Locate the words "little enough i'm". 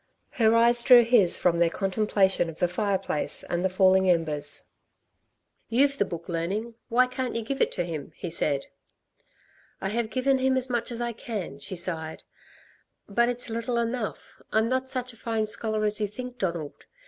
13.51-14.67